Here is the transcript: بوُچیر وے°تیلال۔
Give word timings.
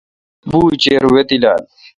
بوُچیر 0.49 1.03
وے°تیلال۔ 1.13 1.61